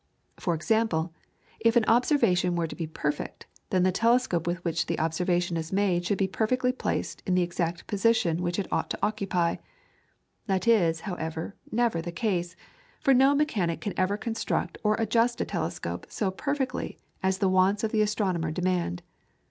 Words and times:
For 0.37 0.55
example, 0.55 1.13
if 1.59 1.75
an 1.75 1.85
observation 1.85 2.55
were 2.55 2.65
to 2.65 2.75
be 2.75 2.87
perfect, 2.87 3.45
then 3.69 3.83
the 3.83 3.91
telescope 3.91 4.47
with 4.47 4.65
which 4.65 4.87
the 4.87 4.97
observation 4.99 5.57
is 5.57 5.71
made 5.71 6.05
should 6.07 6.17
be 6.17 6.27
perfectly 6.27 6.71
placed 6.71 7.21
in 7.27 7.35
the 7.35 7.43
exact 7.43 7.85
position 7.85 8.41
which 8.41 8.57
it 8.57 8.65
ought 8.73 8.89
to 8.89 8.99
occupy; 9.03 9.57
this 10.47 10.67
is, 10.67 10.99
however, 11.01 11.55
never 11.71 12.01
the 12.01 12.11
case, 12.11 12.55
for 12.99 13.13
no 13.13 13.35
mechanic 13.35 13.79
can 13.79 13.93
ever 13.95 14.17
construct 14.17 14.79
or 14.83 14.95
adjust 14.95 15.39
a 15.39 15.45
telescope 15.45 16.07
so 16.09 16.31
perfectly 16.31 16.97
as 17.21 17.37
the 17.37 17.47
wants 17.47 17.83
of 17.83 17.91
the 17.91 18.01
astronomer 18.01 18.49
demand. 18.49 19.03